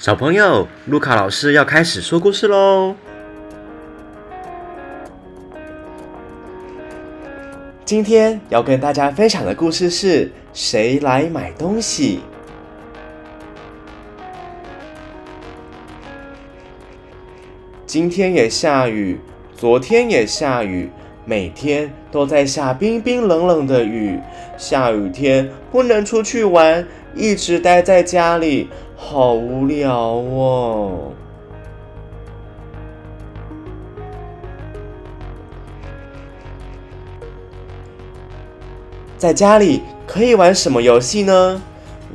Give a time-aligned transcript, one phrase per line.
[0.00, 2.94] 小朋友，卢卡老师要开始说故事喽。
[7.84, 12.20] 今天要跟大家分享的故事是谁来买东西？
[17.84, 19.18] 今天也下雨，
[19.56, 20.88] 昨天也下雨，
[21.24, 24.20] 每天都在下冰冰冷冷的雨。
[24.56, 28.68] 下雨天不能出去玩，一直待在家里。
[29.00, 31.12] 好无聊哦！
[39.16, 41.62] 在家里可以玩什么游戏呢？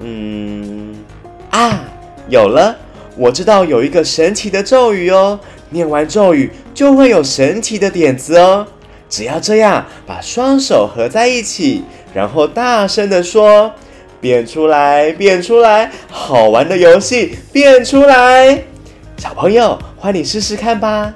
[0.00, 0.96] 嗯，
[1.50, 1.84] 啊，
[2.28, 2.76] 有了！
[3.16, 5.38] 我知道有一个神奇的咒语哦，
[5.70, 8.66] 念完咒语就会有神奇的点子哦。
[9.08, 13.70] 只要这样，把双手合在一起，然后大声的说。
[14.22, 15.90] 变出来，变出来！
[16.08, 18.62] 好玩的游戏，变出来！
[19.16, 21.12] 小朋友，欢迎试试看吧。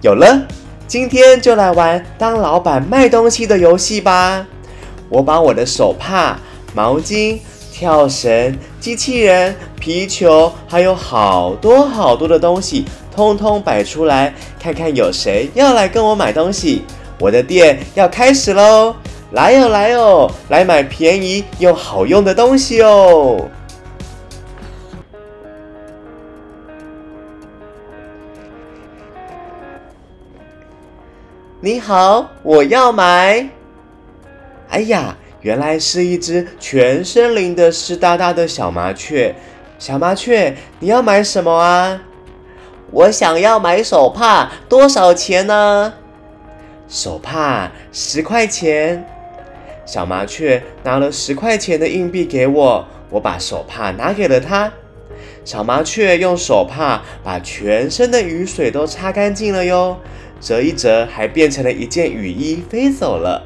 [0.00, 0.46] 有了，
[0.86, 4.46] 今天就来玩当老板卖东西的游戏吧。
[5.10, 6.38] 我把我的手帕、
[6.74, 7.38] 毛巾、
[7.70, 12.86] 跳绳、机器人、皮球，还有好多好多的东西。
[13.20, 16.86] 通通摆出来，看看有谁要来跟我买东西。
[17.18, 18.96] 我的店要开始喽！
[19.32, 23.46] 来哦，来哦，来买便宜又好用的东西哦！
[31.60, 33.50] 你好，我要买。
[34.70, 39.34] 哎呀，原来是一只全身淋得湿哒哒的小麻雀。
[39.78, 42.00] 小麻雀，你要买什么啊？
[42.92, 45.94] 我想要买手帕，多少钱呢？
[46.88, 49.06] 手帕十块钱。
[49.86, 54.72] 小麻雀拿了十块钱的硬币给我，我把手帕拿给了它。
[55.44, 59.96] 小麻雀用手帕把全身的雨水都擦干净了哟，
[60.40, 63.44] 折一折还变成了一件雨衣飞走了。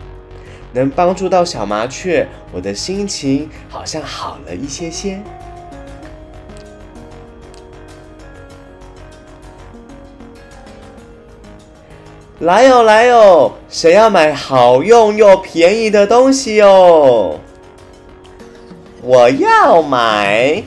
[0.73, 5.23] 能帮助到小麻雀，我的心情好像好了一些些。
[12.41, 17.39] 来哟来哟，谁要买好用又便宜的东西哟？
[19.03, 20.65] 我要买。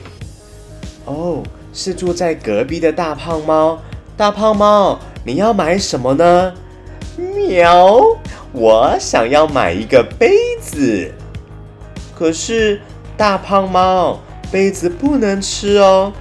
[1.04, 1.42] 哦，
[1.74, 3.78] 是住在隔壁的大胖猫。
[4.16, 6.54] 大胖猫，你要买什么呢？
[7.18, 8.00] 喵，
[8.52, 11.12] 我想要买一个杯子。
[12.18, 12.80] 可是
[13.14, 16.14] 大胖猫，杯子不能吃哦。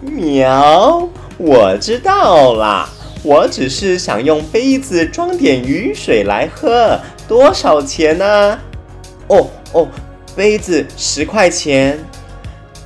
[0.00, 1.08] 喵，
[1.38, 2.88] 我知道啦。
[3.24, 8.58] 我只是想用杯子装点雨水来喝，多少钱呢？
[9.28, 9.86] 哦哦，
[10.34, 11.98] 杯子十块钱。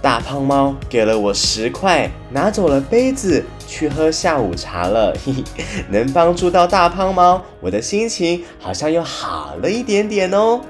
[0.03, 5.17] 大胖猫给了我十块，拿走了杯子去喝下午茶了。
[5.25, 10.61] 嘿嘿，能帮助到大胖猫，我的心情好像又好了一点点哦。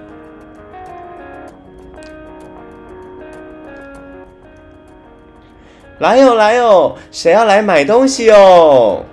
[5.99, 9.05] 来哟来哟，谁要来买东西哦？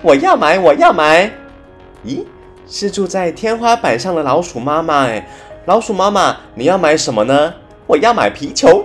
[0.00, 1.30] 我要买，我要买。
[2.06, 2.24] 咦，
[2.68, 5.28] 是住在天花板上的老鼠妈妈哎，
[5.66, 7.54] 老鼠妈妈，你要买什么呢？
[7.86, 8.84] 我要买皮球。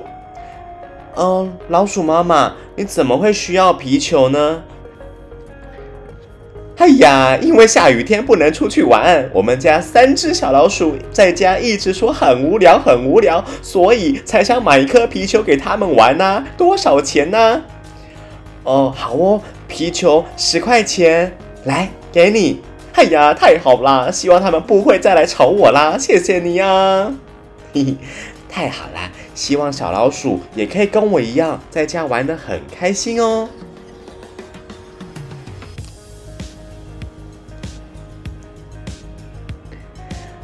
[1.16, 4.64] 嗯，老鼠妈妈，你怎么会需要皮球呢？
[6.78, 16.44] 哎呀，因为下雨天不能出去玩，我们家三只小老鼠在家一直说很无聊，很无聊，所以才想买一颗皮球给他们玩呢。
[16.58, 17.62] 多少钱呢？
[18.64, 19.40] 哦，好哦。
[19.74, 21.36] 皮球十块钱，
[21.66, 22.62] 来给你。
[22.94, 24.12] 哎呀，太好啦！
[24.12, 25.98] 希望他们不会再来吵我啦。
[25.98, 27.12] 谢谢你呀，
[27.74, 27.96] 嘿嘿，
[28.48, 29.10] 太好啦！
[29.34, 33.50] 希望小老鼠也可以跟我一样，在家玩得很开心哦。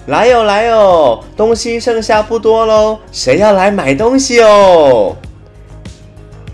[0.07, 5.15] 来哟来哟，东西剩下不多喽，谁要来买东西哦？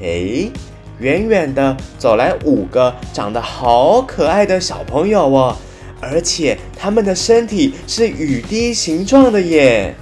[0.01, 0.51] 诶。
[0.99, 5.57] 远远的走来五个长得好可爱的小朋友哦，
[5.99, 9.93] 而且他们的身体是雨滴形状的耶。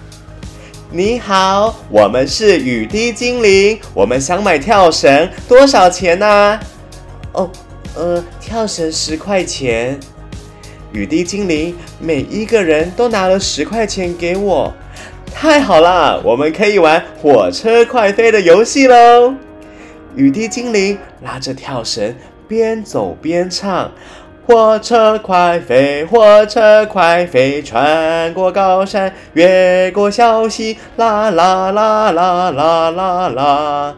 [0.91, 6.59] 你好，我们是雨滴精灵，我们想买跳绳，多少钱呢？
[7.31, 7.49] 哦，
[7.95, 9.99] 呃，跳绳十块钱。
[10.91, 14.71] 雨滴精灵每一个人都拿了十块钱给我，
[15.33, 19.33] 太好了，我们可以玩火车快飞的游戏喽。
[20.15, 22.15] 雨滴精灵拉着跳绳，
[22.47, 23.91] 边走边唱
[24.45, 33.95] ：“火车快飞，火车快飞，穿过高山，越过小溪，啦啦啦啦啦啦啦。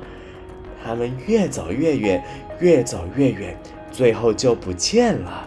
[0.85, 2.23] 他们越走越远，
[2.59, 3.57] 越走越远，
[3.91, 5.45] 最后就不见了。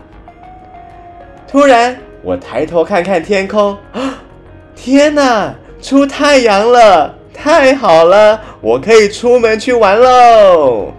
[1.46, 4.18] 突然，我抬头看看天空，啊，
[4.74, 7.17] 天哪，出太阳了！
[7.40, 10.92] 太好了，我可以出门去玩喽！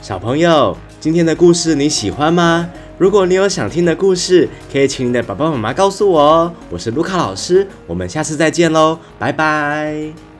[0.00, 2.70] 小朋友，今天的故事你喜欢吗？
[2.98, 6.52] 如果你有想听的故事，可以请你的爸爸妈妈告诉我哦。
[6.68, 10.31] 我是卢卡老师，我们下次再见喽，拜拜。